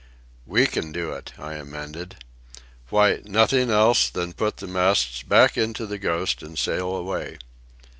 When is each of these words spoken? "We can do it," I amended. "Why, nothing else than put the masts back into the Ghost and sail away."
"We 0.47 0.65
can 0.65 0.91
do 0.91 1.11
it," 1.11 1.31
I 1.37 1.53
amended. 1.57 2.15
"Why, 2.89 3.21
nothing 3.23 3.69
else 3.69 4.09
than 4.09 4.33
put 4.33 4.57
the 4.57 4.65
masts 4.65 5.21
back 5.21 5.59
into 5.59 5.85
the 5.85 5.99
Ghost 5.99 6.41
and 6.41 6.57
sail 6.57 6.95
away." 6.95 7.37